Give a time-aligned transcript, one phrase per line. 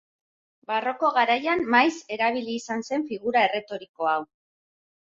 [0.71, 4.21] Barroko garaian maiz erabili izan zen figura erretoriko hau.